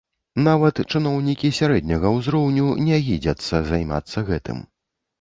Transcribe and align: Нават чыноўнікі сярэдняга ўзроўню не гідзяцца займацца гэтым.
Нават 0.45 0.79
чыноўнікі 0.93 1.51
сярэдняга 1.59 2.15
ўзроўню 2.17 2.65
не 2.91 2.97
гідзяцца 3.11 3.65
займацца 3.73 4.29
гэтым. 4.35 4.57